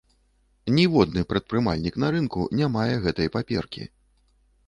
[0.77, 3.83] Ніводны прадпрымальнік на рынку не мае гэтай паперкі.